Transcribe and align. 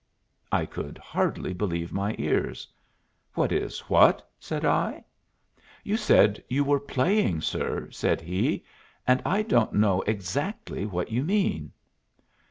I 0.51 0.65
could 0.65 0.97
hardly 0.97 1.53
believe 1.53 1.93
my 1.93 2.15
ears. 2.17 2.67
"What 3.35 3.51
is 3.51 3.81
what?" 3.81 4.27
said 4.39 4.65
I. 4.65 5.05
"You 5.83 5.95
said 5.95 6.43
you 6.49 6.63
were 6.63 6.79
playing, 6.79 7.41
sir," 7.41 7.87
said 7.91 8.19
he, 8.19 8.65
"and 9.05 9.21
I 9.23 9.43
don't 9.43 9.73
know 9.73 10.01
exactly 10.07 10.87
what 10.87 11.11
you 11.11 11.23
mean." 11.23 11.71